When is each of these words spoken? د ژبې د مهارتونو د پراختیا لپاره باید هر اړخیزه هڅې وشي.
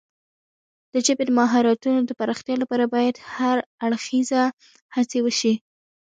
د 0.93 0.95
ژبې 1.05 1.23
د 1.25 1.31
مهارتونو 1.39 1.99
د 2.05 2.11
پراختیا 2.19 2.55
لپاره 2.63 2.85
باید 2.95 3.15
هر 3.35 3.57
اړخیزه 3.85 4.43
هڅې 4.95 5.19
وشي. 5.21 5.53